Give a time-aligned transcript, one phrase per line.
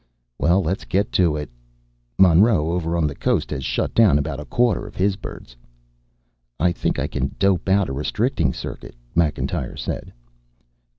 [0.39, 1.51] "Well, let's get to it.
[2.17, 5.55] Monroe over on the Coast has shut down about a quarter of his birds."
[6.59, 10.11] "I think I can dope out a restricting circuit," Macintyre said.